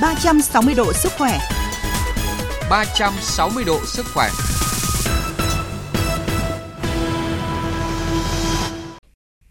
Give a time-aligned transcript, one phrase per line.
[0.00, 1.38] 360 độ sức khỏe.
[2.70, 4.28] 360 độ sức khỏe.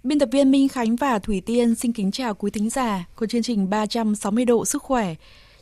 [0.03, 3.25] Biên tập viên Minh Khánh và Thủy Tiên xin kính chào quý thính giả của
[3.25, 5.15] chương trình 360 độ sức khỏe.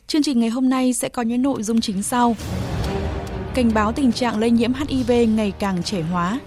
[0.06, 2.36] Chương trình ngày hôm nay sẽ có những nội dung chính sau.
[3.54, 6.40] Cảnh báo tình trạng lây nhiễm HIV ngày càng trẻ hóa.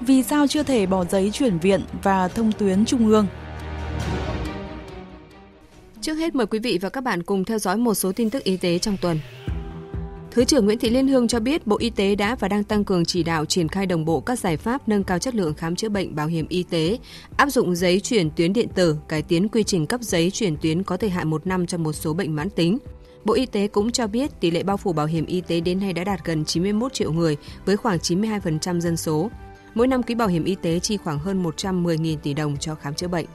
[0.00, 3.26] Vì sao chưa thể bỏ giấy chuyển viện và thông tuyến trung ương?
[6.06, 8.44] Trước hết mời quý vị và các bạn cùng theo dõi một số tin tức
[8.44, 9.18] y tế trong tuần.
[10.30, 12.84] Thứ trưởng Nguyễn Thị Liên Hương cho biết Bộ Y tế đã và đang tăng
[12.84, 15.76] cường chỉ đạo triển khai đồng bộ các giải pháp nâng cao chất lượng khám
[15.76, 16.98] chữa bệnh bảo hiểm y tế,
[17.36, 20.82] áp dụng giấy chuyển tuyến điện tử, cải tiến quy trình cấp giấy chuyển tuyến
[20.82, 22.78] có thời hạn một năm cho một số bệnh mãn tính.
[23.24, 25.80] Bộ Y tế cũng cho biết tỷ lệ bao phủ bảo hiểm y tế đến
[25.80, 29.30] nay đã đạt gần 91 triệu người với khoảng 92% dân số.
[29.74, 32.94] Mỗi năm quỹ bảo hiểm y tế chi khoảng hơn 110.000 tỷ đồng cho khám
[32.94, 33.26] chữa bệnh.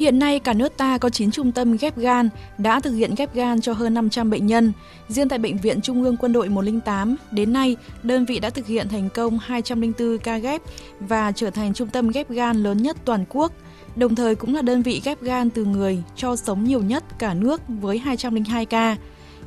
[0.00, 2.28] Hiện nay cả nước ta có 9 trung tâm ghép gan
[2.58, 4.72] đã thực hiện ghép gan cho hơn 500 bệnh nhân.
[5.08, 8.66] Riêng tại Bệnh viện Trung ương Quân đội 108, đến nay, đơn vị đã thực
[8.66, 10.62] hiện thành công 204 ca ghép
[11.00, 13.52] và trở thành trung tâm ghép gan lớn nhất toàn quốc.
[13.96, 17.34] Đồng thời cũng là đơn vị ghép gan từ người cho sống nhiều nhất cả
[17.34, 18.96] nước với 202 ca.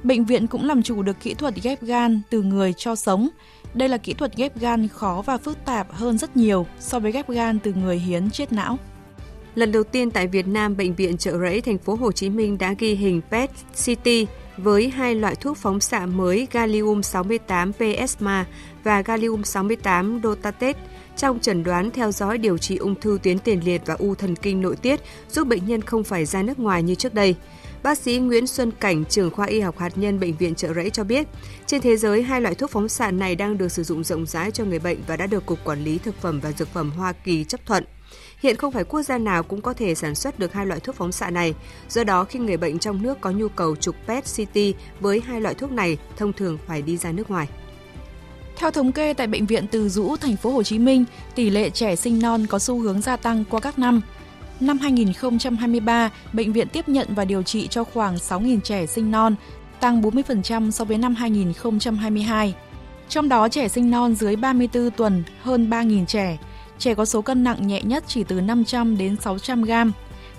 [0.03, 3.29] Bệnh viện cũng làm chủ được kỹ thuật ghép gan từ người cho sống.
[3.73, 7.11] Đây là kỹ thuật ghép gan khó và phức tạp hơn rất nhiều so với
[7.11, 8.77] ghép gan từ người hiến chết não.
[9.55, 12.57] Lần đầu tiên tại Việt Nam, bệnh viện Trợ Rẫy thành phố Hồ Chí Minh
[12.57, 13.49] đã ghi hình PET
[13.85, 14.09] CT
[14.57, 18.45] với hai loại thuốc phóng xạ mới gallium 68 PSMA
[18.83, 20.79] và gallium 68 dotatate
[21.17, 24.35] trong chẩn đoán theo dõi điều trị ung thư tuyến tiền liệt và u thần
[24.35, 27.35] kinh nội tiết, giúp bệnh nhân không phải ra nước ngoài như trước đây.
[27.83, 30.89] Bác sĩ Nguyễn Xuân Cảnh, trưởng khoa y học hạt nhân bệnh viện Trợ Rẫy
[30.89, 31.27] cho biết,
[31.65, 34.51] trên thế giới hai loại thuốc phóng xạ này đang được sử dụng rộng rãi
[34.51, 37.13] cho người bệnh và đã được Cục Quản lý Thực phẩm và Dược phẩm Hoa
[37.13, 37.83] Kỳ chấp thuận.
[38.44, 40.95] Hiện không phải quốc gia nào cũng có thể sản xuất được hai loại thuốc
[40.95, 41.53] phóng xạ này.
[41.89, 44.59] Do đó, khi người bệnh trong nước có nhu cầu chụp PET CT
[45.00, 47.47] với hai loại thuốc này, thông thường phải đi ra nước ngoài.
[48.55, 51.69] Theo thống kê tại bệnh viện Từ Dũ, thành phố Hồ Chí Minh, tỷ lệ
[51.69, 54.01] trẻ sinh non có xu hướng gia tăng qua các năm.
[54.59, 59.35] Năm 2023, bệnh viện tiếp nhận và điều trị cho khoảng 6.000 trẻ sinh non,
[59.79, 62.56] tăng 40% so với năm 2022.
[63.09, 66.38] Trong đó trẻ sinh non dưới 34 tuần hơn 3.000 trẻ,
[66.83, 69.91] trẻ có số cân nặng nhẹ nhất chỉ từ 500 đến 600 gram.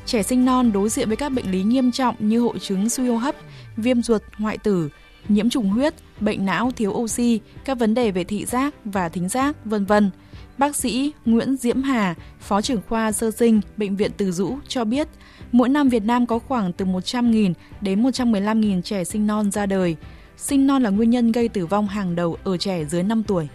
[0.06, 3.09] Trẻ sinh non đối diện với các bệnh lý nghiêm trọng như hội chứng suy
[3.09, 3.34] hô hấp,
[3.77, 4.88] viêm ruột, hoại tử,
[5.28, 9.28] nhiễm trùng huyết, bệnh não thiếu oxy, các vấn đề về thị giác và thính
[9.28, 10.10] giác, vân vân.
[10.59, 14.84] Bác sĩ Nguyễn Diễm Hà, Phó trưởng khoa sơ sinh Bệnh viện Từ Dũ cho
[14.84, 15.09] biết,
[15.53, 19.97] mỗi năm Việt Nam có khoảng từ 100.000 đến 115.000 trẻ sinh non ra đời.
[20.37, 23.49] Sinh non là nguyên nhân gây tử vong hàng đầu ở trẻ dưới 5 tuổi.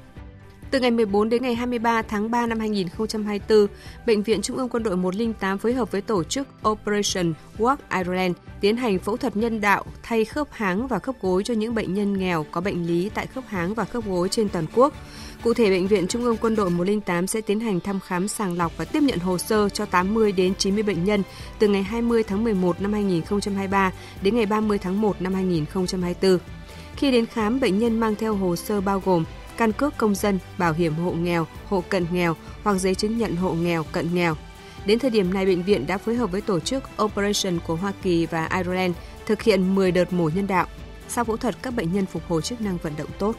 [0.72, 3.68] Từ ngày 14 đến ngày 23 tháng 3 năm 2024,
[4.06, 8.36] Bệnh viện Trung ương Quân đội 108 phối hợp với tổ chức Operation Walk Ireland
[8.62, 11.94] tiến hành phẫu thuật nhân đạo thay khớp háng và khớp gối cho những bệnh
[11.94, 14.94] nhân nghèo có bệnh lý tại khớp háng và khớp gối trên toàn quốc.
[15.44, 18.58] Cụ thể, Bệnh viện Trung ương Quân đội 108 sẽ tiến hành thăm khám sàng
[18.58, 21.24] lọc và tiếp nhận hồ sơ cho 80 đến 90 bệnh nhân
[21.60, 23.92] từ ngày 20 tháng 11 năm 2023
[24.22, 26.38] đến ngày 30 tháng 1 năm 2024.
[26.96, 29.26] Khi đến khám, bệnh nhân mang theo hồ sơ bao gồm
[29.60, 33.36] căn cước công dân, bảo hiểm hộ nghèo, hộ cận nghèo hoặc giấy chứng nhận
[33.36, 34.36] hộ nghèo, cận nghèo.
[34.86, 37.94] Đến thời điểm này, bệnh viện đã phối hợp với tổ chức Operation của Hoa
[38.02, 40.68] Kỳ và Ireland thực hiện 10 đợt mổ nhân đạo.
[41.08, 43.36] Sau phẫu thuật, các bệnh nhân phục hồi chức năng vận động tốt.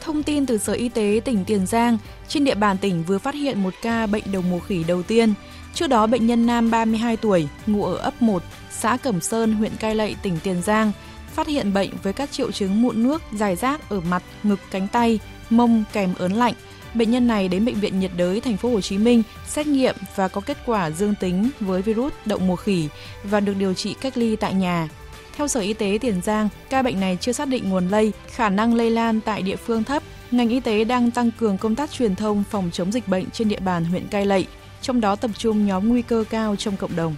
[0.00, 3.34] Thông tin từ Sở Y tế tỉnh Tiền Giang, trên địa bàn tỉnh vừa phát
[3.34, 5.34] hiện một ca bệnh đầu mùa khỉ đầu tiên.
[5.74, 9.72] Trước đó, bệnh nhân nam 32 tuổi, ngụ ở ấp 1, xã Cẩm Sơn, huyện
[9.76, 10.92] Cai Lậy, tỉnh Tiền Giang,
[11.34, 14.88] phát hiện bệnh với các triệu chứng mụn nước dài rác ở mặt, ngực, cánh
[14.88, 15.18] tay,
[15.50, 16.54] mông kèm ớn lạnh.
[16.94, 19.96] Bệnh nhân này đến bệnh viện nhiệt đới thành phố Hồ Chí Minh xét nghiệm
[20.16, 22.88] và có kết quả dương tính với virus đậu mùa khỉ
[23.24, 24.88] và được điều trị cách ly tại nhà.
[25.36, 28.48] Theo Sở Y tế Tiền Giang, ca bệnh này chưa xác định nguồn lây, khả
[28.48, 30.02] năng lây lan tại địa phương thấp.
[30.30, 33.48] Ngành y tế đang tăng cường công tác truyền thông phòng chống dịch bệnh trên
[33.48, 34.46] địa bàn huyện Cai Lậy,
[34.82, 37.16] trong đó tập trung nhóm nguy cơ cao trong cộng đồng.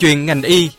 [0.00, 0.70] Chuyện ngành y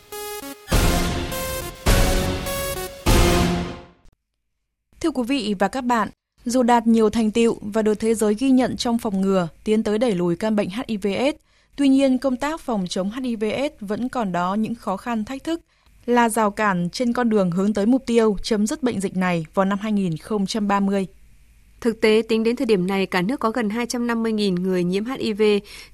[5.00, 6.08] Thưa quý vị và các bạn,
[6.44, 9.82] dù đạt nhiều thành tiệu và được thế giới ghi nhận trong phòng ngừa, tiến
[9.82, 11.38] tới đẩy lùi căn bệnh HIV/AIDS,
[11.76, 15.60] tuy nhiên công tác phòng chống HIV/AIDS vẫn còn đó những khó khăn thách thức
[16.06, 19.46] là rào cản trên con đường hướng tới mục tiêu chấm dứt bệnh dịch này
[19.54, 21.06] vào năm 2030.
[21.82, 25.42] Thực tế, tính đến thời điểm này, cả nước có gần 250.000 người nhiễm HIV,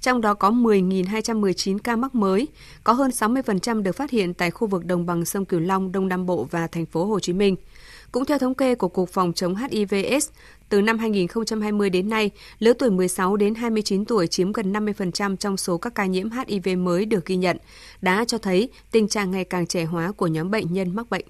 [0.00, 2.48] trong đó có 10.219 ca mắc mới,
[2.84, 6.08] có hơn 60% được phát hiện tại khu vực đồng bằng sông Cửu Long, Đông
[6.08, 7.56] Nam Bộ và thành phố Hồ Chí Minh.
[8.12, 10.28] Cũng theo thống kê của Cục Phòng chống HIV/AIDS,
[10.68, 15.56] từ năm 2020 đến nay, lứa tuổi 16 đến 29 tuổi chiếm gần 50% trong
[15.56, 17.56] số các ca nhiễm HIV mới được ghi nhận,
[18.00, 21.24] đã cho thấy tình trạng ngày càng trẻ hóa của nhóm bệnh nhân mắc bệnh.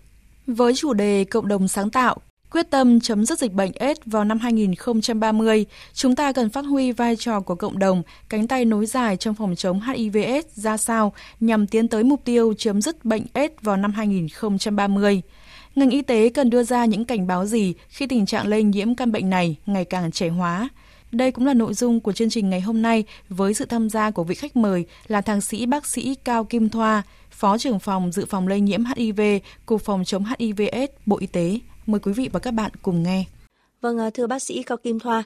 [0.46, 2.18] Với chủ đề Cộng đồng sáng tạo,
[2.50, 6.92] Quyết tâm chấm dứt dịch bệnh AIDS vào năm 2030, chúng ta cần phát huy
[6.92, 11.12] vai trò của cộng đồng, cánh tay nối dài trong phòng chống HIV/AIDS ra sao
[11.40, 15.22] nhằm tiến tới mục tiêu chấm dứt bệnh AIDS vào năm 2030.
[15.74, 18.94] Ngành y tế cần đưa ra những cảnh báo gì khi tình trạng lây nhiễm
[18.94, 20.68] căn bệnh này ngày càng trẻ hóa?
[21.12, 24.10] Đây cũng là nội dung của chương trình ngày hôm nay với sự tham gia
[24.10, 28.12] của vị khách mời là thạc sĩ bác sĩ Cao Kim Thoa, Phó trưởng phòng
[28.12, 29.20] dự phòng lây nhiễm HIV,
[29.66, 31.58] Cục Phòng chống HIV/AIDS, Bộ Y tế.
[31.88, 33.24] Mời quý vị và các bạn cùng nghe.
[33.80, 35.22] Vâng, à, thưa bác sĩ Cao Kim Thoa,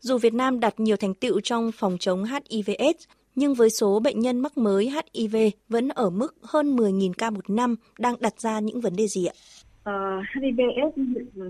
[0.00, 4.20] dù Việt Nam đạt nhiều thành tựu trong phòng chống HIV/AIDS, nhưng với số bệnh
[4.20, 5.36] nhân mắc mới HIV
[5.68, 9.26] vẫn ở mức hơn 10.000 ca một năm đang đặt ra những vấn đề gì
[9.26, 9.34] ạ?
[9.34, 10.96] Uh, ờ, HIV/AIDS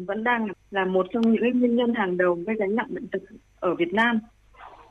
[0.07, 3.23] vẫn đang là một trong những nguyên nhân hàng đầu gây gánh nặng bệnh tật
[3.61, 4.21] ở Việt Nam.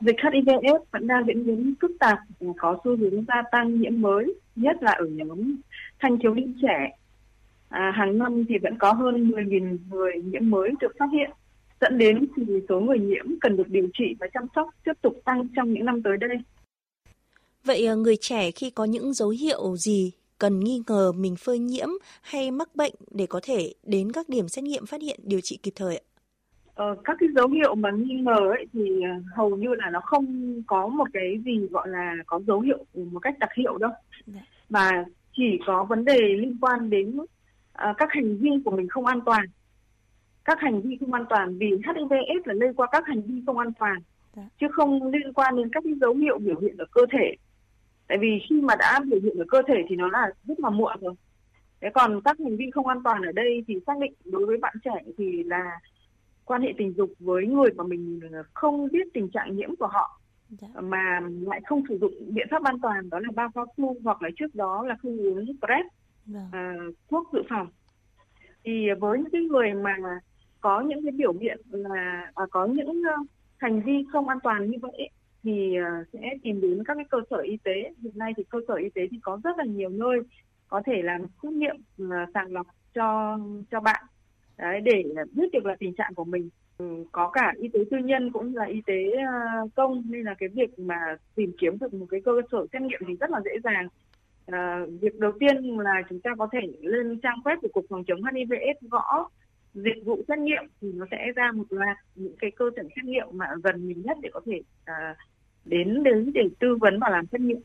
[0.00, 4.00] Dịch HIV/AIDS vẫn đang diễn biến phức tạp và có xu hướng gia tăng nhiễm
[4.00, 5.56] mới, nhất là ở nhóm
[6.00, 6.90] thanh thiếu niên trẻ
[7.74, 11.30] à, hàng năm thì vẫn có hơn 10.000 người nhiễm mới được phát hiện
[11.80, 15.20] dẫn đến thì số người nhiễm cần được điều trị và chăm sóc tiếp tục
[15.24, 16.36] tăng trong những năm tới đây.
[17.64, 21.58] Vậy à, người trẻ khi có những dấu hiệu gì cần nghi ngờ mình phơi
[21.58, 21.88] nhiễm
[22.22, 25.58] hay mắc bệnh để có thể đến các điểm xét nghiệm phát hiện điều trị
[25.62, 26.04] kịp thời ạ?
[26.74, 30.00] Ờ, các cái dấu hiệu mà nghi ngờ ấy thì à, hầu như là nó
[30.00, 30.26] không
[30.66, 33.90] có một cái gì gọi là có dấu hiệu một cách đặc hiệu đâu
[34.26, 34.40] dạ.
[34.68, 35.04] mà
[35.36, 37.16] chỉ có vấn đề liên quan đến
[37.74, 39.46] uh, các hành vi của mình không an toàn
[40.44, 43.58] các hành vi không an toàn vì HIV/AIDS là lây qua các hành vi không
[43.58, 43.98] an toàn
[44.36, 44.42] dạ.
[44.60, 47.34] chứ không liên quan đến các cái dấu hiệu biểu hiện ở cơ thể
[48.08, 50.70] tại vì khi mà đã biểu hiện ở cơ thể thì nó là rất là
[50.70, 51.14] muộn rồi
[51.80, 54.58] thế còn các hành vi không an toàn ở đây thì xác định đối với
[54.58, 55.80] bạn trẻ thì là
[56.44, 58.20] quan hệ tình dục với người mà mình
[58.54, 60.68] không biết tình trạng nhiễm của họ dạ.
[60.80, 64.22] mà lại không sử dụng biện pháp an toàn đó là bao cao su hoặc
[64.22, 65.86] là trước đó là không uống PrEP
[66.26, 66.48] vâng.
[66.52, 66.74] à,
[67.10, 67.68] thuốc dự phòng.
[68.64, 69.96] Thì với những cái người mà
[70.60, 73.26] có những cái biểu hiện là à, có những uh,
[73.56, 75.10] hành vi không an toàn như vậy
[75.42, 77.94] thì uh, sẽ tìm đến các cái cơ sở y tế.
[78.02, 80.18] Hiện nay thì cơ sở y tế thì có rất là nhiều nơi
[80.68, 83.38] có thể làm xét nghiệm uh, sàng lọc cho
[83.70, 84.04] cho bạn.
[84.58, 86.48] Đấy để biết được là tình trạng của mình.
[86.78, 89.12] Ừ, có cả y tế tư nhân cũng là y tế
[89.74, 93.00] công nên là cái việc mà tìm kiếm được một cái cơ sở xét nghiệm
[93.08, 93.88] thì rất là dễ dàng.
[94.46, 98.04] À, việc đầu tiên là chúng ta có thể lên trang web của cục phòng
[98.04, 99.28] chống HIV/AIDS gõ
[99.74, 103.04] dịch vụ xét nghiệm thì nó sẽ ra một loạt những cái cơ sở xét
[103.04, 105.16] nghiệm mà gần mình nhất để có thể à,
[105.64, 107.60] đến đến để tư vấn và làm xét nghiệm.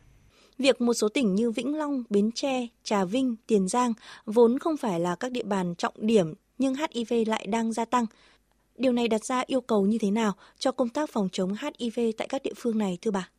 [0.58, 3.94] Việc một số tỉnh như Vĩnh Long, Bến Tre, Trà Vinh, Tiền Giang
[4.26, 8.06] vốn không phải là các địa bàn trọng điểm nhưng HIV lại đang gia tăng.
[8.78, 12.00] Điều này đặt ra yêu cầu như thế nào cho công tác phòng chống HIV
[12.18, 13.30] tại các địa phương này thưa bà?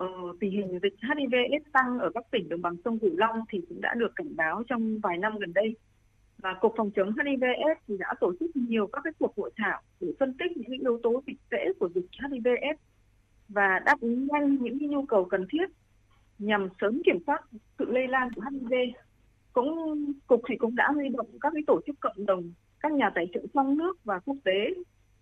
[0.00, 0.06] Ờ,
[0.40, 3.80] tình hình dịch HIV/AIDS tăng ở các tỉnh đồng bằng sông Cửu Long thì cũng
[3.80, 5.76] đã được cảnh báo trong vài năm gần đây.
[6.38, 9.80] Và Cục Phòng chống HIV/AIDS thì đã tổ chức nhiều các cái cuộc hội thảo
[10.00, 12.78] để phân tích những yếu tố dịch tễ của dịch HIV/AIDS
[13.48, 15.66] và đáp ứng nhanh những nhu cầu cần thiết
[16.38, 17.40] nhằm sớm kiểm soát
[17.78, 18.72] sự lây lan của HIV.
[19.52, 23.10] Cũng cục thì cũng đã huy động các cái tổ chức cộng đồng, các nhà
[23.14, 24.74] tài trợ trong nước và quốc tế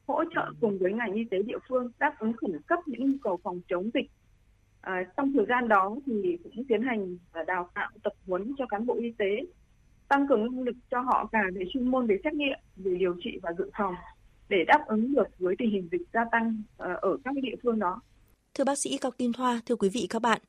[0.06, 3.16] hỗ trợ cùng với ngành y tế địa phương đáp ứng khẩn cấp những nhu
[3.22, 4.10] cầu phòng chống dịch
[4.88, 8.66] À, trong thời gian đó thì cũng tiến hành ờ, đào tạo tập huấn cho
[8.66, 9.26] cán bộ y tế
[10.08, 13.14] tăng cường năng lực cho họ cả về chuyên môn về xét nghiệm về điều
[13.24, 13.94] trị và dự phòng
[14.48, 17.78] để đáp ứng được với tình hình dịch gia tăng ờ, ở các địa phương
[17.78, 18.00] đó.
[18.54, 20.40] Thưa bác sĩ Cao Kim Thoa, thưa quý vị các bạn,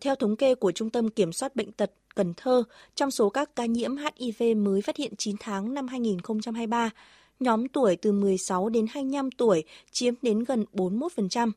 [0.00, 2.62] theo thống kê của Trung tâm Kiểm soát Bệnh tật Cần Thơ,
[2.94, 6.90] trong số các ca nhiễm HIV mới phát hiện 9 tháng năm 2023,
[7.40, 11.50] nhóm tuổi từ 16 đến 25 tuổi chiếm đến gần 41%.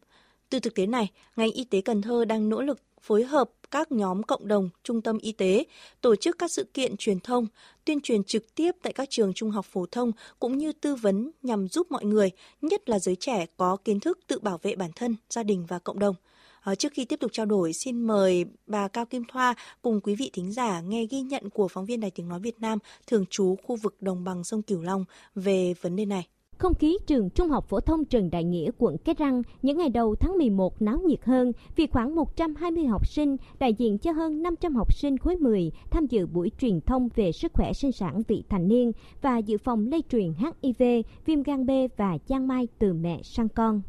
[0.51, 3.91] Từ thực tế này, ngành y tế Cần Thơ đang nỗ lực phối hợp các
[3.91, 5.65] nhóm cộng đồng, trung tâm y tế,
[6.01, 7.48] tổ chức các sự kiện truyền thông,
[7.86, 11.31] tuyên truyền trực tiếp tại các trường trung học phổ thông cũng như tư vấn
[11.43, 12.31] nhằm giúp mọi người,
[12.62, 15.79] nhất là giới trẻ có kiến thức tự bảo vệ bản thân, gia đình và
[15.79, 16.15] cộng đồng.
[16.62, 20.15] À, trước khi tiếp tục trao đổi, xin mời bà Cao Kim Thoa cùng quý
[20.15, 23.25] vị thính giả nghe ghi nhận của phóng viên Đài Tiếng Nói Việt Nam thường
[23.29, 25.05] trú khu vực đồng bằng sông Cửu Long
[25.36, 26.27] về vấn đề này.
[26.62, 29.89] Không khí trường Trung học phổ thông Trần Đại Nghĩa, quận Cái Răng những ngày
[29.89, 34.44] đầu tháng 11 náo nhiệt hơn vì khoảng 120 học sinh đại diện cho hơn
[34.44, 38.22] 500 học sinh khối 10 tham dự buổi truyền thông về sức khỏe sinh sản
[38.27, 38.91] vị thành niên
[39.22, 40.84] và dự phòng lây truyền HIV,
[41.25, 43.82] viêm gan B và giang mai từ mẹ sang con.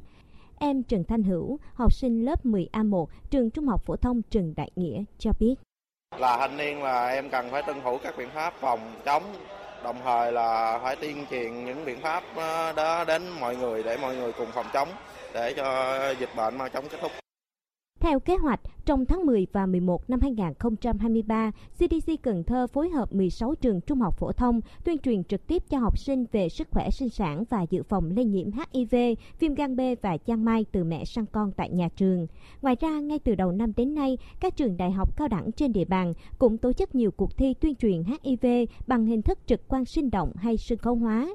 [0.58, 4.70] Em Trần Thanh Hữu, học sinh lớp 10A1, trường Trung học phổ thông Trần Đại
[4.76, 5.54] Nghĩa cho biết.
[6.18, 9.22] Là thanh niên là em cần phải tuân thủ các biện pháp phòng chống
[9.84, 13.96] đồng thời là phải tuyên truyền những biện pháp ờ, đó đến mọi người, để
[13.96, 14.88] mọi người cùng phòng chống,
[15.34, 17.21] để cho dịch bệnh mau chóng kết thúc.
[18.02, 23.12] Theo kế hoạch, trong tháng 10 và 11 năm 2023, CDC Cần Thơ phối hợp
[23.12, 26.68] 16 trường trung học phổ thông tuyên truyền trực tiếp cho học sinh về sức
[26.70, 28.94] khỏe sinh sản và dự phòng lây nhiễm HIV,
[29.40, 32.26] viêm gan B và giang mai từ mẹ sang con tại nhà trường.
[32.62, 35.72] Ngoài ra, ngay từ đầu năm đến nay, các trường đại học cao đẳng trên
[35.72, 38.46] địa bàn cũng tổ chức nhiều cuộc thi tuyên truyền HIV
[38.86, 41.28] bằng hình thức trực quan sinh động hay sân khấu hóa.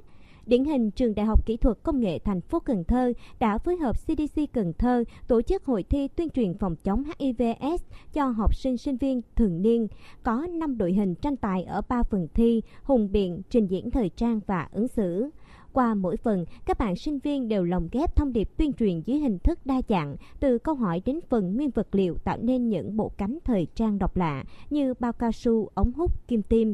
[0.48, 3.78] Điển hình, Trường Đại học Kỹ thuật Công nghệ thành phố Cần Thơ đã phối
[3.78, 8.56] hợp CDC Cần Thơ tổ chức hội thi tuyên truyền phòng chống HIVS cho học
[8.56, 9.88] sinh sinh viên thường niên.
[10.24, 14.10] Có 5 đội hình tranh tài ở 3 phần thi, hùng biện, trình diễn thời
[14.10, 15.30] trang và ứng xử.
[15.74, 19.20] Qua mỗi phần, các bạn sinh viên đều lồng ghép thông điệp tuyên truyền dưới
[19.20, 22.98] hình thức đa dạng, từ câu hỏi đến phần nguyên vật liệu tạo nên những
[22.98, 26.68] bộ cánh thời trang độc lạ như bao cao su, ống hút, kim tiêm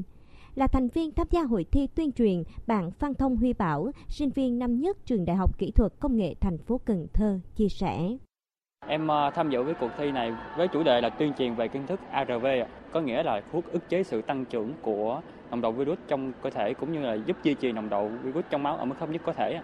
[0.56, 4.30] là thành viên tham gia hội thi tuyên truyền, bạn Phan Thông Huy Bảo, sinh
[4.30, 7.70] viên năm nhất trường Đại học Kỹ thuật Công nghệ thành phố Cần Thơ chia
[7.70, 8.18] sẻ.
[8.88, 11.68] Em à, tham dự với cuộc thi này với chủ đề là tuyên truyền về
[11.68, 12.46] kiến thức ARV,
[12.92, 16.50] có nghĩa là thuốc ức chế sự tăng trưởng của nồng độ virus trong cơ
[16.50, 19.10] thể cũng như là giúp duy trì nồng độ virus trong máu ở mức thấp
[19.10, 19.60] nhất có thể.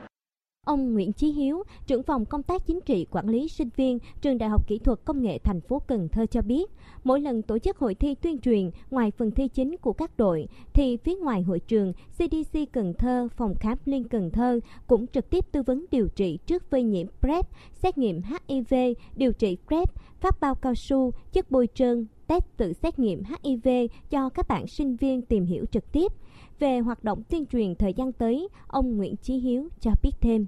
[0.69, 4.37] Ông Nguyễn Chí Hiếu, trưởng phòng công tác chính trị quản lý sinh viên, trường
[4.37, 6.71] Đại học Kỹ thuật Công nghệ thành phố Cần Thơ cho biết,
[7.03, 10.47] mỗi lần tổ chức hội thi tuyên truyền, ngoài phần thi chính của các đội,
[10.73, 15.29] thì phía ngoài hội trường, CDC Cần Thơ, phòng khám Liên Cần Thơ cũng trực
[15.29, 18.73] tiếp tư vấn điều trị trước phơi nhiễm PrEP, xét nghiệm HIV,
[19.15, 19.89] điều trị PrEP,
[20.21, 23.67] phát bao cao su, chất bôi trơn, test tự xét nghiệm HIV
[24.09, 26.11] cho các bạn sinh viên tìm hiểu trực tiếp.
[26.59, 30.45] Về hoạt động tuyên truyền thời gian tới, ông Nguyễn Chí Hiếu cho biết thêm.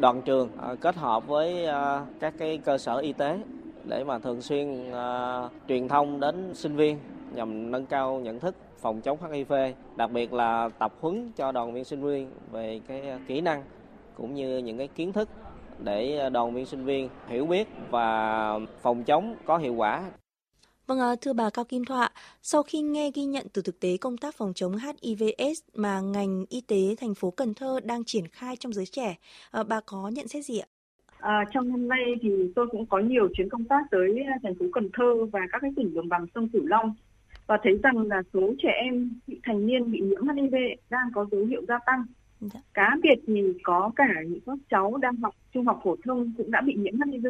[0.00, 3.38] Đoàn trường à, kết hợp với à, các cái cơ sở y tế
[3.84, 6.98] để mà thường xuyên à, truyền thông đến sinh viên
[7.34, 9.52] nhằm nâng cao nhận thức phòng chống HIV,
[9.96, 13.62] đặc biệt là tập huấn cho đoàn viên sinh viên về cái kỹ năng
[14.14, 15.28] cũng như những cái kiến thức
[15.78, 20.02] để đoàn viên sinh viên hiểu biết và phòng chống có hiệu quả.
[20.90, 22.08] Vâng, à, thưa bà Cao Kim Thoa,
[22.42, 26.44] sau khi nghe ghi nhận từ thực tế công tác phòng chống HIVS mà ngành
[26.48, 29.16] y tế thành phố Cần Thơ đang triển khai trong giới trẻ,
[29.50, 30.68] à, bà có nhận xét gì ạ?
[31.18, 34.66] À, trong năm nay thì tôi cũng có nhiều chuyến công tác tới thành phố
[34.72, 36.94] Cần Thơ và các cái tỉnh đồng bằng sông Cửu Long
[37.46, 40.54] và thấy rằng là số trẻ em vị thành niên bị nhiễm HIV
[40.90, 42.04] đang có dấu hiệu gia tăng.
[42.40, 42.60] Dạ.
[42.74, 46.50] Cá biệt thì có cả những các cháu đang học trung học phổ thông cũng
[46.50, 47.26] đã bị nhiễm HIV.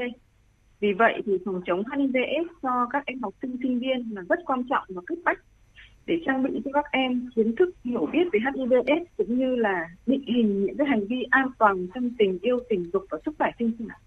[0.81, 4.39] Vì vậy thì phòng chống HIVS cho các em học sinh sinh viên là rất
[4.47, 5.39] quan trọng và cấp bách
[6.07, 9.89] để trang bị cho các em kiến thức hiểu biết về HIVS cũng như là
[10.07, 13.35] định hình những cái hành vi an toàn trong tình yêu tình dục và sức
[13.39, 13.99] khỏe sinh sản.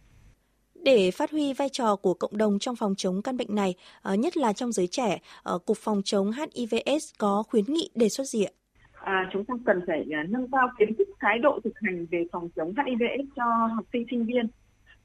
[0.86, 4.16] Để phát huy vai trò của cộng đồng trong phòng chống căn bệnh này, ờ,
[4.16, 8.24] nhất là trong giới trẻ, ờ, Cục Phòng chống HIVS có khuyến nghị đề xuất
[8.24, 8.52] gì ạ?
[8.94, 12.24] À, chúng ta cần phải à, nâng cao kiến thức thái độ thực hành về
[12.32, 13.44] phòng chống HIVS cho
[13.76, 14.48] học sinh sinh viên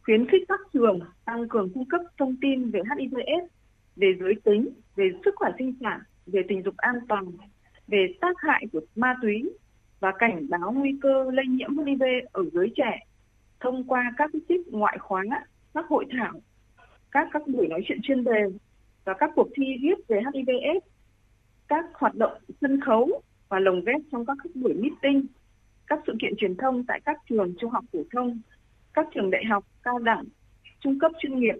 [0.08, 3.52] khuyến khích các trường tăng cường cung cấp thông tin về HIVS,
[3.96, 7.24] về giới tính, về sức khỏe sinh sản, về tình dục an toàn,
[7.88, 9.50] về tác hại của ma túy
[10.00, 13.06] và cảnh báo nguy cơ lây nhiễm HIV ở giới trẻ
[13.60, 15.24] thông qua các tiết ngoại khóa,
[15.74, 16.32] các hội thảo,
[17.10, 18.42] các các buổi nói chuyện chuyên đề
[19.04, 20.84] và các cuộc thi viết về HIVS,
[21.68, 25.26] các hoạt động sân khấu và lồng ghép trong các buổi meeting,
[25.86, 28.40] các sự kiện truyền thông tại các trường trung học phổ thông
[28.98, 30.24] các trường đại học cao đẳng
[30.80, 31.54] trung cấp chuyên nghiệp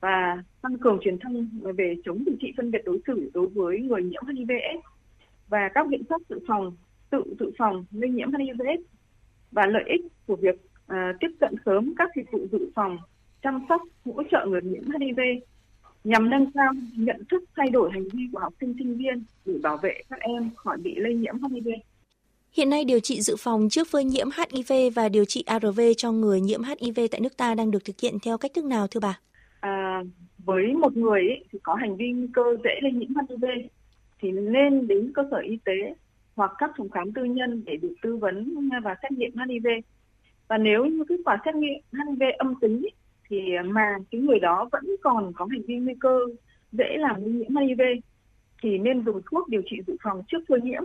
[0.00, 3.80] và tăng cường truyền thông về chống điều trị phân biệt đối xử đối với
[3.80, 4.84] người nhiễm HIVS
[5.48, 6.76] và các biện pháp dự phòng
[7.10, 8.80] tự dự phòng lây nhiễm HIVS
[9.52, 10.54] và lợi ích của việc
[10.92, 12.98] uh, tiếp cận sớm các dịch vụ dự phòng
[13.42, 15.20] chăm sóc hỗ trợ người nhiễm HIV
[16.04, 19.54] nhằm nâng cao nhận thức thay đổi hành vi của học sinh sinh viên để
[19.62, 21.68] bảo vệ các em khỏi bị lây nhiễm HIV.
[22.52, 26.12] Hiện nay điều trị dự phòng trước phơi nhiễm HIV và điều trị ARV cho
[26.12, 29.00] người nhiễm HIV tại nước ta đang được thực hiện theo cách thức nào thưa
[29.00, 29.18] bà?
[29.60, 30.02] À,
[30.38, 33.44] với một người ấy, thì có hành vi nguy cơ dễ lây nhiễm HIV
[34.20, 35.94] thì nên đến cơ sở y tế
[36.36, 39.66] hoặc các phòng khám tư nhân để được tư vấn và xét nghiệm HIV.
[40.48, 42.86] Và nếu như kết quả xét nghiệm HIV âm tính
[43.28, 46.18] thì mà cái người đó vẫn còn có hành vi nguy cơ
[46.72, 47.80] dễ làm lây nhiễm HIV
[48.62, 50.82] thì nên dùng thuốc điều trị dự phòng trước phơi nhiễm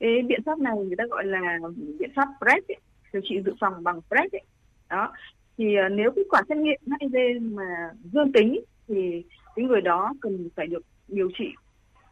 [0.00, 1.58] cái biện pháp này người ta gọi là
[1.98, 2.76] biện pháp PrEP ấy,
[3.12, 4.42] điều trị dự phòng bằng PrEP ấy.
[4.90, 5.12] đó
[5.58, 9.24] thì ờ, nếu kết quả xét nghiệm HIV mà dương tính thì
[9.56, 11.48] cái người đó cần phải được điều trị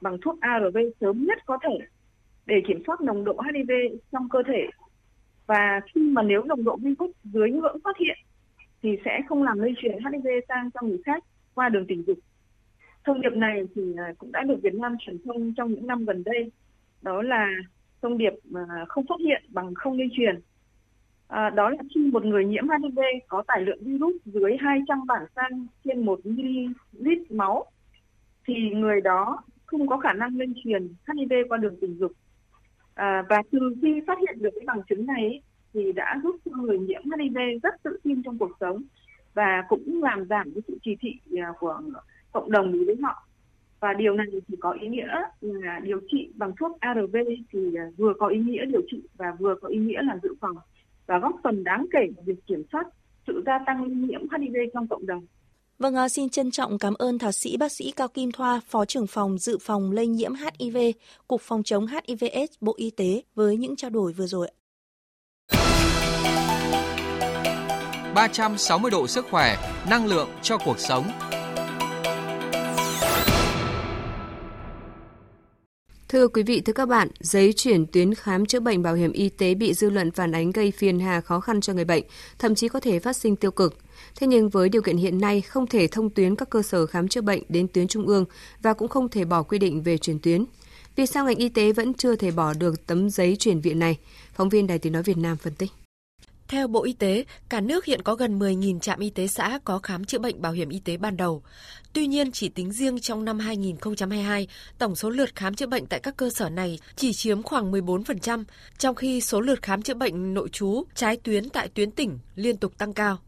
[0.01, 1.79] bằng thuốc ARV sớm nhất có thể
[2.47, 3.71] để kiểm soát nồng độ HIV
[4.13, 4.67] trong cơ thể
[5.47, 8.17] và khi mà nếu nồng độ virus dưới ngưỡng phát hiện
[8.83, 12.19] thì sẽ không làm lây truyền HIV sang cho người khác qua đường tình dục.
[13.05, 16.05] Thông điệp này thì ờ, cũng đã được Việt Nam truyền thông trong những năm
[16.05, 16.51] gần đây
[17.03, 17.49] đó là
[18.03, 20.41] thông điệp à, không xuất hiện bằng không lây truyền.
[21.29, 25.23] À, đó là khi một người nhiễm HIV có tải lượng virus dưới 200 bản
[25.37, 27.67] sang trên 1 ml máu
[28.47, 32.13] thì người đó không có khả năng lây truyền HIV qua đường tình dục.
[32.95, 35.43] À, và từ khi phát hiện được cái bằng chứng này
[35.75, 38.83] thì đã giúp cho người nhiễm HIV rất tự tin trong cuộc sống
[39.35, 41.81] và cũng làm giảm cái sự kỳ thị à, của
[42.33, 43.28] cộng đồng đối với họ
[43.81, 45.07] và điều này thì có ý nghĩa
[45.41, 47.17] là điều trị bằng thuốc ARV
[47.53, 50.35] thì à, vừa có ý nghĩa điều trị và vừa có ý nghĩa là dự
[50.41, 50.57] phòng
[51.07, 52.87] và góp phần đáng kể vào việc kiểm soát
[53.27, 55.27] sự gia tăng lây nhiễm HIV trong cộng đồng.
[55.79, 58.85] Vâng, à, xin trân trọng cảm ơn thạc sĩ bác sĩ Cao Kim Thoa, Phó
[58.85, 60.77] trưởng phòng dự phòng lây nhiễm HIV,
[61.29, 64.49] Cục Phòng chống HIVS, Bộ Y tế với những trao đổi vừa rồi.
[68.15, 69.57] 360 độ sức khỏe,
[69.91, 71.05] năng lượng cho cuộc sống.
[76.09, 79.29] Thưa quý vị, thưa các bạn, giấy chuyển tuyến khám chữa bệnh bảo hiểm y
[79.29, 82.05] tế bị dư luận phản ánh gây phiền hà khó khăn cho người bệnh,
[82.39, 83.77] thậm chí có thể phát sinh tiêu cực.
[84.17, 87.09] Thế nhưng với điều kiện hiện nay không thể thông tuyến các cơ sở khám
[87.09, 88.25] chữa bệnh đến tuyến trung ương
[88.63, 90.45] và cũng không thể bỏ quy định về chuyển tuyến.
[90.97, 93.99] Vì sao ngành y tế vẫn chưa thể bỏ được tấm giấy chuyển viện này?
[94.35, 95.71] Phóng viên Đài Tiếng Nói Việt Nam phân tích.
[96.49, 99.79] Theo Bộ Y tế, cả nước hiện có gần 10.000 trạm y tế xã có
[99.79, 101.43] khám chữa bệnh bảo hiểm y tế ban đầu.
[101.93, 106.01] Tuy nhiên, chỉ tính riêng trong năm 2022, tổng số lượt khám chữa bệnh tại
[106.01, 108.45] các cơ sở này chỉ chiếm khoảng 14%,
[108.79, 112.57] trong khi số lượt khám chữa bệnh nội trú trái tuyến tại tuyến tỉnh liên
[112.57, 113.19] tục tăng cao.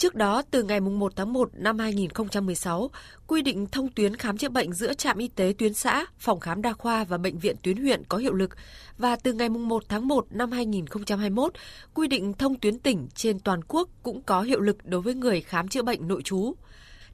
[0.00, 2.90] Trước đó, từ ngày 1 tháng 1 năm 2016,
[3.26, 6.62] quy định thông tuyến khám chữa bệnh giữa trạm y tế tuyến xã, phòng khám
[6.62, 8.50] đa khoa và bệnh viện tuyến huyện có hiệu lực
[8.98, 11.52] và từ ngày 1 tháng 1 năm 2021,
[11.94, 15.40] quy định thông tuyến tỉnh trên toàn quốc cũng có hiệu lực đối với người
[15.40, 16.54] khám chữa bệnh nội trú.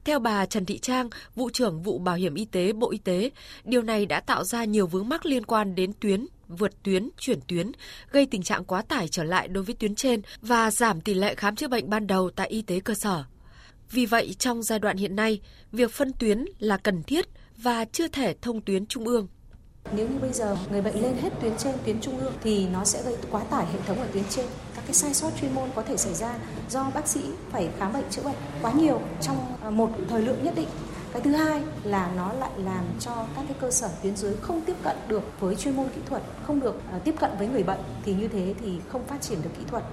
[0.05, 3.31] Theo bà Trần Thị Trang, vụ trưởng vụ bảo hiểm y tế Bộ Y tế,
[3.65, 7.41] điều này đã tạo ra nhiều vướng mắc liên quan đến tuyến, vượt tuyến, chuyển
[7.49, 7.73] tuyến,
[8.11, 11.35] gây tình trạng quá tải trở lại đối với tuyến trên và giảm tỷ lệ
[11.35, 13.25] khám chữa bệnh ban đầu tại y tế cơ sở.
[13.91, 15.41] Vì vậy, trong giai đoạn hiện nay,
[15.73, 17.27] việc phân tuyến là cần thiết
[17.57, 19.27] và chưa thể thông tuyến trung ương.
[19.93, 22.85] Nếu như bây giờ người bệnh lên hết tuyến trên, tuyến trung ương thì nó
[22.85, 24.47] sẽ gây quá tải hệ thống ở tuyến trên.
[24.75, 26.39] Các cái sai sót chuyên môn có thể xảy ra
[26.71, 30.45] do bác sĩ phải khám bệnh chữa bệnh quá nhiều trong à, một thời lượng
[30.45, 30.69] nhất định.
[31.17, 34.61] Cái thứ hai là nó lại làm cho các cái cơ sở tuyến dưới không
[34.61, 37.63] tiếp cận được với chuyên môn kỹ thuật, không được uh, tiếp cận với người
[37.63, 39.85] bệnh thì như thế thì không phát triển được kỹ thuật,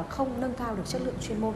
[0.00, 1.54] uh, không nâng cao được chất lượng chuyên môn.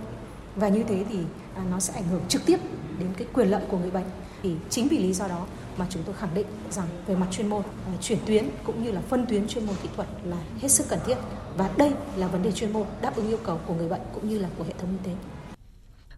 [0.57, 2.61] Và như thế thì uh, nó sẽ ảnh hưởng trực tiếp
[2.99, 4.07] đến cái quyền lợi của người bệnh.
[4.43, 7.49] Thì chính vì lý do đó mà chúng tôi khẳng định rằng về mặt chuyên
[7.49, 7.63] môn
[8.01, 10.99] chuyển tuyến cũng như là phân tuyến chuyên môn kỹ thuật là hết sức cần
[11.07, 11.17] thiết
[11.57, 14.29] và đây là vấn đề chuyên môn đáp ứng yêu cầu của người bệnh cũng
[14.29, 15.17] như là của hệ thống y tế.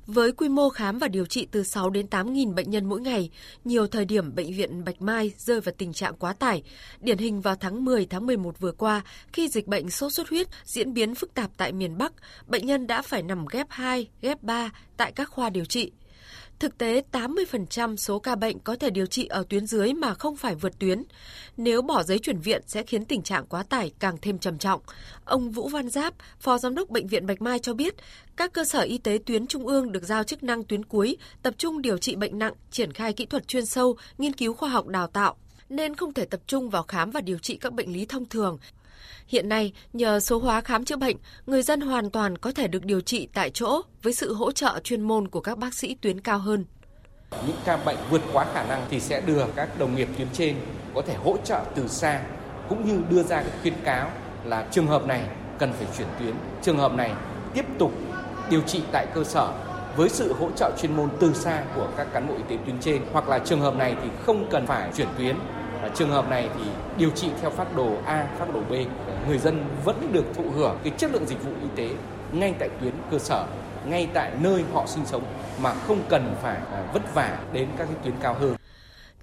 [0.09, 3.01] Với quy mô khám và điều trị từ 6 đến 8 nghìn bệnh nhân mỗi
[3.01, 3.31] ngày,
[3.65, 6.63] nhiều thời điểm bệnh viện Bạch Mai rơi vào tình trạng quá tải.
[7.01, 10.47] Điển hình vào tháng 10, tháng 11 vừa qua, khi dịch bệnh sốt xuất huyết
[10.65, 12.13] diễn biến phức tạp tại miền Bắc,
[12.47, 15.93] bệnh nhân đã phải nằm ghép 2, ghép 3 tại các khoa điều trị.
[16.59, 20.37] Thực tế, 80% số ca bệnh có thể điều trị ở tuyến dưới mà không
[20.37, 21.03] phải vượt tuyến.
[21.57, 24.81] Nếu bỏ giấy chuyển viện sẽ khiến tình trạng quá tải càng thêm trầm trọng.
[25.25, 27.95] Ông Vũ Văn Giáp, Phó Giám đốc Bệnh viện Bạch Mai cho biết,
[28.37, 31.55] các cơ sở y tế tuyến trung ương được giao chức năng tuyến cuối, tập
[31.59, 34.87] trung điều trị bệnh nặng, triển khai kỹ thuật chuyên sâu, nghiên cứu khoa học
[34.87, 35.37] đào tạo,
[35.69, 38.59] nên không thể tập trung vào khám và điều trị các bệnh lý thông thường
[39.27, 42.85] Hiện nay, nhờ số hóa khám chữa bệnh, người dân hoàn toàn có thể được
[42.85, 46.21] điều trị tại chỗ với sự hỗ trợ chuyên môn của các bác sĩ tuyến
[46.21, 46.65] cao hơn.
[47.47, 50.57] Những ca bệnh vượt quá khả năng thì sẽ đưa các đồng nghiệp tuyến trên
[50.95, 52.23] có thể hỗ trợ từ xa
[52.69, 54.11] cũng như đưa ra cái khuyến cáo
[54.45, 55.23] là trường hợp này
[55.59, 57.13] cần phải chuyển tuyến, trường hợp này
[57.55, 57.93] tiếp tục
[58.51, 59.53] điều trị tại cơ sở
[59.97, 62.81] với sự hỗ trợ chuyên môn từ xa của các cán bộ y tế tuyến
[62.81, 65.37] trên hoặc là trường hợp này thì không cần phải chuyển tuyến
[65.83, 66.65] và trường hợp này thì
[66.99, 68.73] điều trị theo phác đồ A, phác đồ B,
[69.29, 71.95] người dân vẫn được thụ hưởng cái chất lượng dịch vụ y tế
[72.33, 73.45] ngay tại tuyến cơ sở,
[73.87, 75.23] ngay tại nơi họ sinh sống
[75.63, 78.58] mà không cần phải à, vất vả đến các cái tuyến cao hơn.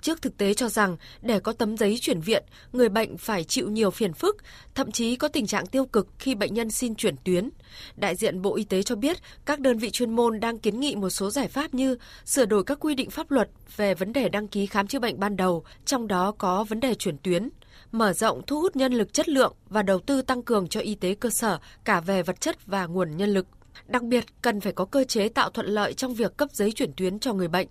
[0.06, 3.70] Trước thực tế cho rằng để có tấm giấy chuyển viện, người bệnh phải chịu
[3.70, 4.38] nhiều phiền phức,
[4.76, 7.50] thậm chí có tình trạng tiêu cực khi bệnh nhân xin chuyển tuyến.
[7.96, 10.96] Đại diện Bộ Y tế cho biết các đơn vị chuyên môn đang kiến nghị
[10.96, 14.30] một số giải pháp như sửa đổi các quy định pháp luật về vấn đề
[14.30, 17.50] đăng ký khám chữa bệnh ban đầu, trong đó có vấn đề chuyển tuyến,
[17.92, 20.96] mở rộng thu hút nhân lực chất lượng và đầu tư tăng cường cho y
[20.96, 23.48] tế cơ sở cả về vật chất và nguồn nhân lực.
[23.88, 26.94] Đặc biệt, cần phải có cơ chế tạo thuận lợi trong việc cấp giấy chuyển
[26.94, 27.68] tuyến cho người bệnh.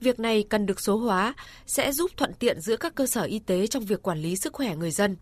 [0.00, 1.34] Việc này cần được số hóa,
[1.66, 4.52] sẽ giúp thuận tiện giữa các cơ sở y tế trong việc quản lý sức
[4.52, 5.16] khỏe người dân.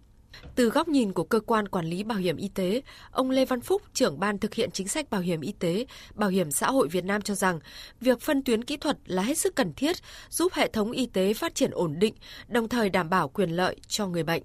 [0.55, 3.61] Từ góc nhìn của cơ quan quản lý bảo hiểm y tế, ông Lê Văn
[3.61, 6.89] Phúc, trưởng ban thực hiện chính sách bảo hiểm y tế, bảo hiểm xã hội
[6.89, 7.61] Việt Nam cho rằng,
[8.01, 9.97] việc phân tuyến kỹ thuật là hết sức cần thiết,
[10.31, 12.15] giúp hệ thống y tế phát triển ổn định,
[12.49, 14.43] đồng thời đảm bảo quyền lợi cho người bệnh.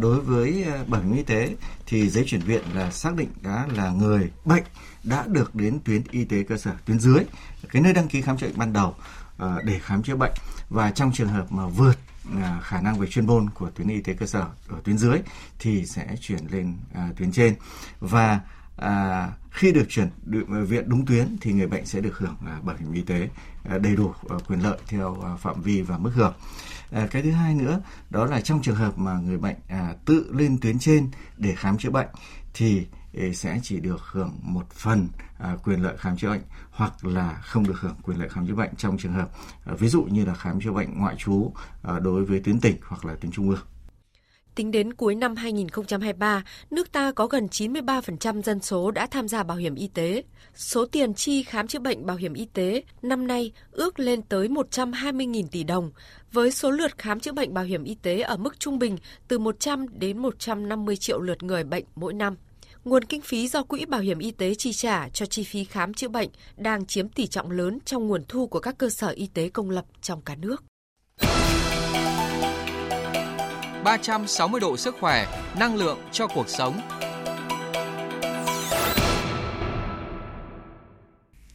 [0.00, 3.68] Đối với ờ, bảo hiểm y tế thì giấy chuyển viện là xác định đã
[3.74, 4.62] là người bệnh
[5.04, 7.24] đã được đến tuyến y tế cơ sở, tuyến dưới,
[7.68, 8.94] cái nơi đăng ký khám chữa bệnh ban đầu
[9.38, 10.32] ờ, để khám chữa bệnh.
[10.68, 11.98] Và trong trường hợp mà vượt
[12.42, 15.18] ờ, khả năng về chuyên môn của tuyến y tế cơ sở ở tuyến dưới
[15.58, 16.76] thì sẽ chuyển lên
[17.16, 17.54] tuyến trên.
[18.00, 18.40] Và
[18.82, 20.08] à, khi được chuyển
[20.50, 23.28] ờ, viện đúng tuyến thì người bệnh sẽ được hưởng à, bảo hiểm y tế
[23.64, 26.34] à, đầy đủ ờ, quyền lợi theo à, phạm vi và mức hưởng.
[26.90, 30.32] À, cái thứ hai nữa đó là trong trường hợp mà người bệnh à, tự
[30.32, 32.08] lên tuyến trên để khám chữa bệnh
[32.54, 32.86] thì
[33.18, 37.40] ờ, sẽ chỉ được hưởng một phần à, quyền lợi khám chữa bệnh hoặc là
[37.42, 39.30] không được hưởng quyền lợi khám chữa bệnh trong trường hợp
[39.64, 42.76] à, ví dụ như là khám chữa bệnh ngoại trú à, đối với tuyến tỉnh
[42.82, 43.60] hoặc là tuyến trung ương.
[44.54, 49.42] Tính đến cuối năm 2023, nước ta có gần 93% dân số đã tham gia
[49.42, 50.22] bảo hiểm y tế.
[50.54, 54.48] Số tiền chi khám chữa bệnh bảo hiểm y tế năm nay ước lên tới
[54.48, 55.90] 120.000 tỷ đồng,
[56.32, 59.38] với số lượt khám chữa bệnh bảo hiểm y tế ở mức trung bình từ
[59.38, 62.36] 100 đến 150 triệu lượt người bệnh mỗi năm.
[62.84, 65.94] Nguồn kinh phí do Quỹ Bảo hiểm Y tế chi trả cho chi phí khám
[65.94, 69.26] chữa bệnh đang chiếm tỷ trọng lớn trong nguồn thu của các cơ sở y
[69.34, 70.64] tế công lập trong cả nước.
[73.84, 75.26] 360 độ sức khỏe,
[75.58, 76.80] năng lượng cho cuộc sống.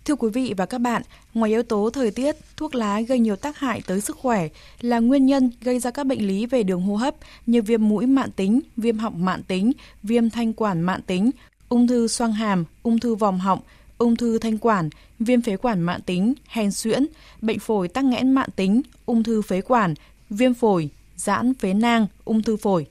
[0.05, 1.01] Thưa quý vị và các bạn,
[1.33, 4.47] ngoài yếu tố thời tiết, thuốc lá gây nhiều tác hại tới sức khỏe
[4.81, 8.05] là nguyên nhân gây ra các bệnh lý về đường hô hấp như viêm mũi
[8.05, 9.71] mạn tính, viêm họng mạn tính,
[10.03, 11.31] viêm thanh quản mạn tính,
[11.69, 13.59] ung thư xoang hàm, ung thư vòm họng,
[13.97, 17.05] ung thư thanh quản, viêm phế quản mạn tính, hen suyễn,
[17.41, 19.93] bệnh phổi tắc nghẽn mạn tính, ung thư phế quản,
[20.29, 22.85] viêm phổi, giãn phế nang, ung thư phổi.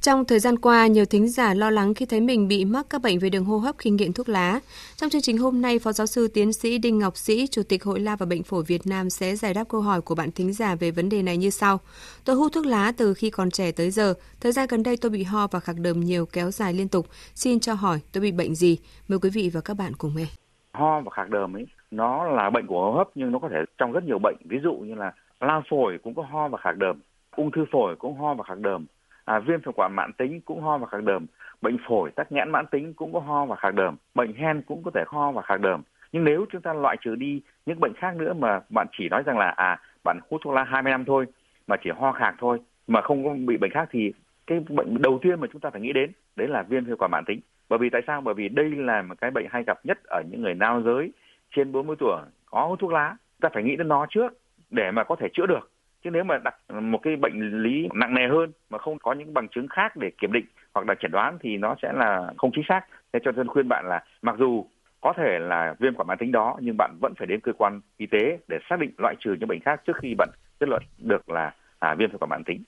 [0.00, 3.02] Trong thời gian qua, nhiều thính giả lo lắng khi thấy mình bị mắc các
[3.02, 4.60] bệnh về đường hô hấp khi nghiện thuốc lá.
[4.96, 7.84] Trong chương trình hôm nay, Phó giáo sư tiến sĩ Đinh Ngọc Sĩ, Chủ tịch
[7.84, 10.52] Hội La và Bệnh phổi Việt Nam sẽ giải đáp câu hỏi của bạn thính
[10.52, 11.80] giả về vấn đề này như sau.
[12.24, 14.14] Tôi hút thuốc lá từ khi còn trẻ tới giờ.
[14.40, 17.06] Thời gian gần đây tôi bị ho và khạc đờm nhiều kéo dài liên tục.
[17.34, 18.78] Xin cho hỏi tôi bị bệnh gì?
[19.08, 20.26] Mời quý vị và các bạn cùng nghe.
[20.72, 23.58] Ho và khạc đờm ấy, nó là bệnh của hô hấp nhưng nó có thể
[23.78, 24.36] trong rất nhiều bệnh.
[24.44, 27.00] Ví dụ như là lao phổi cũng có ho và khạc đờm,
[27.38, 28.86] ung thư phổi cũng ho và khạc đờm.
[29.24, 31.26] À, viêm phế quản mãn tính cũng ho và khạc đờm.
[31.62, 33.96] Bệnh phổi tắc nghẽn mãn tính cũng có ho và khạc đờm.
[34.14, 35.82] Bệnh hen cũng có thể ho và khạc đờm.
[36.12, 39.22] Nhưng nếu chúng ta loại trừ đi những bệnh khác nữa mà bạn chỉ nói
[39.26, 41.26] rằng là à bạn hút thuốc lá 20 năm thôi
[41.66, 44.12] mà chỉ ho khạc thôi mà không có bị bệnh khác thì
[44.46, 47.10] cái bệnh đầu tiên mà chúng ta phải nghĩ đến đấy là viêm phế quản
[47.10, 47.40] mãn tính.
[47.68, 48.20] Bởi vì tại sao?
[48.20, 51.12] Bởi vì đây là một cái bệnh hay gặp nhất ở những người nam giới
[51.56, 53.16] trên 40 tuổi có hút thuốc lá.
[53.40, 54.32] Ta phải nghĩ đến nó trước
[54.70, 55.70] để mà có thể chữa được
[56.04, 59.34] chứ nếu mà đặt một cái bệnh lý nặng nề hơn mà không có những
[59.34, 62.50] bằng chứng khác để kiểm định hoặc là chẩn đoán thì nó sẽ là không
[62.54, 62.80] chính xác
[63.12, 64.64] thế cho nên khuyên bạn là mặc dù
[65.00, 67.80] có thể là viêm quản mãn tính đó nhưng bạn vẫn phải đến cơ quan
[67.96, 70.28] y tế để xác định loại trừ những bệnh khác trước khi bạn
[70.60, 72.62] kết luận được là à, viêm phế quản mãn tính.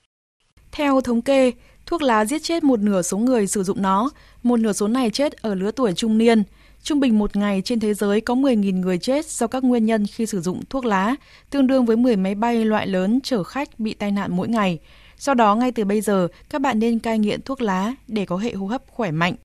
[0.71, 1.51] Theo thống kê,
[1.85, 4.09] thuốc lá giết chết một nửa số người sử dụng nó,
[4.43, 6.43] một nửa số này chết ở lứa tuổi trung niên.
[6.83, 10.07] Trung bình một ngày trên thế giới có 10.000 người chết do các nguyên nhân
[10.07, 11.15] khi sử dụng thuốc lá,
[11.49, 14.79] tương đương với 10 máy bay loại lớn chở khách bị tai nạn mỗi ngày.
[15.17, 18.37] Do đó, ngay từ bây giờ, các bạn nên cai nghiện thuốc lá để có
[18.37, 19.35] hệ hô hấp khỏe mạnh.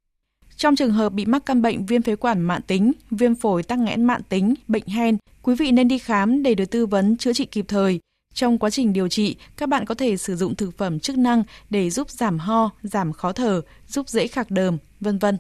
[0.57, 3.79] Trong trường hợp bị mắc căn bệnh viêm phế quản mạng tính, viêm phổi tắc
[3.79, 7.33] nghẽn mạng tính, bệnh hen, quý vị nên đi khám để được tư vấn chữa
[7.33, 8.01] trị kịp thời.
[8.35, 11.43] Trong quá trình điều trị, các bạn có thể sử dụng thực phẩm chức năng
[11.71, 15.39] để giúp giảm ho, giảm khó thở, giúp dễ khạc đờm, vân vân.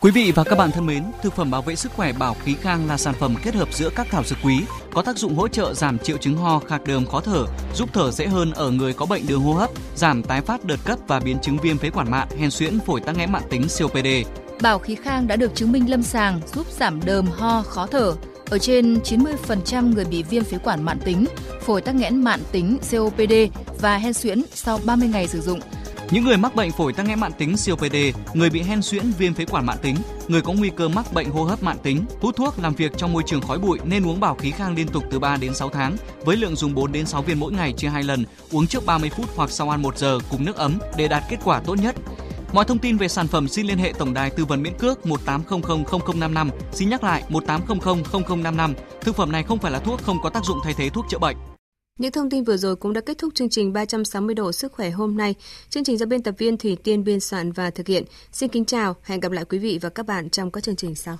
[0.00, 2.54] Quý vị và các bạn thân mến, thực phẩm bảo vệ sức khỏe Bảo Khí
[2.60, 4.60] Khang là sản phẩm kết hợp giữa các thảo dược quý,
[4.94, 8.10] có tác dụng hỗ trợ giảm triệu chứng ho, khạc đờm, khó thở, giúp thở
[8.10, 11.20] dễ hơn ở người có bệnh đường hô hấp, giảm tái phát đợt cấp và
[11.20, 14.06] biến chứng viêm phế quản mạn, hen suyễn, phổi tắc nghẽn mạng tính COPD.
[14.62, 18.14] Bảo Khí Khang đã được chứng minh lâm sàng giúp giảm đờm, ho, khó thở
[18.50, 21.24] ở trên 90% người bị viêm phế quản mạn tính,
[21.60, 23.32] phổi tắc nghẽn mạn tính COPD
[23.80, 25.60] và hen suyễn sau 30 ngày sử dụng
[26.14, 27.96] những người mắc bệnh phổi tắc nghẽn mãn tính COPD,
[28.34, 29.96] người bị hen suyễn viêm phế quản mãn tính,
[30.28, 33.12] người có nguy cơ mắc bệnh hô hấp mãn tính, hút thuốc, làm việc trong
[33.12, 35.68] môi trường khói bụi nên uống bảo khí khang liên tục từ 3 đến 6
[35.68, 38.86] tháng với lượng dùng 4 đến 6 viên mỗi ngày chia 2 lần, uống trước
[38.86, 41.74] 30 phút hoặc sau ăn 1 giờ cùng nước ấm để đạt kết quả tốt
[41.74, 41.94] nhất.
[42.52, 45.06] Mọi thông tin về sản phẩm xin liên hệ tổng đài tư vấn miễn cước
[45.06, 46.50] 1800 0055.
[46.72, 48.74] Xin nhắc lại 1800 0055.
[49.00, 51.18] Thực phẩm này không phải là thuốc không có tác dụng thay thế thuốc chữa
[51.18, 51.36] bệnh.
[51.98, 54.90] Những thông tin vừa rồi cũng đã kết thúc chương trình 360 độ sức khỏe
[54.90, 55.34] hôm nay.
[55.70, 58.04] Chương trình do biên tập viên Thủy Tiên biên soạn và thực hiện.
[58.32, 60.94] Xin kính chào, hẹn gặp lại quý vị và các bạn trong các chương trình
[60.94, 61.18] sau.